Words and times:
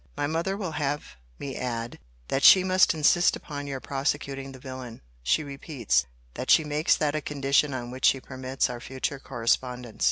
My 0.17 0.25
mother 0.25 0.57
will 0.57 0.71
have 0.71 1.15
me 1.37 1.55
add, 1.55 1.99
that 2.29 2.41
she 2.43 2.63
must 2.63 2.95
insist 2.95 3.35
upon 3.35 3.67
your 3.67 3.79
prosecuting 3.79 4.51
the 4.51 4.57
villain. 4.57 5.01
She 5.21 5.43
repeats, 5.43 6.07
that 6.33 6.49
she 6.49 6.63
makes 6.63 6.97
that 6.97 7.13
a 7.13 7.21
condition 7.21 7.71
on 7.71 7.91
which 7.91 8.05
she 8.05 8.19
permits 8.19 8.67
our 8.67 8.79
future 8.81 9.19
correspondence. 9.19 9.99